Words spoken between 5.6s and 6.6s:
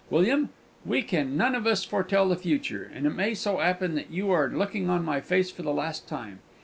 the last time.